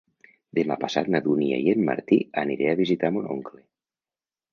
[0.59, 3.63] Demà passat na Dúnia i en Martí aniré a visitar mon oncle.